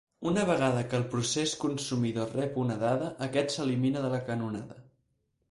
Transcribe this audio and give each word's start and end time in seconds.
Una 0.27 0.43
vegada 0.49 0.79
que 0.93 0.95
el 0.99 1.03
procés 1.11 1.53
consumidor 1.63 2.33
rep 2.39 2.57
una 2.63 2.79
dada, 2.85 3.11
aquest 3.27 3.55
s'elimina 3.59 4.03
de 4.09 4.13
la 4.17 4.23
canonada. 4.33 4.81